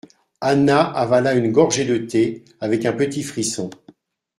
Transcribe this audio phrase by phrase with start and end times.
[0.41, 3.69] Anna avala une gorgée de thé avec un petit frisson.